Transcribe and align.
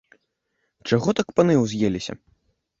Чаго 0.89 1.15
так 1.21 1.27
паны 1.37 1.61
ўз'еліся? 1.63 2.13